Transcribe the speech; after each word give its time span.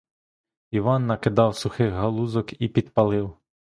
Іван 0.71 1.05
накидав 1.07 1.55
сухих 1.57 1.93
галузок 1.93 2.61
і 2.61 2.67
підпалив. 2.67 3.37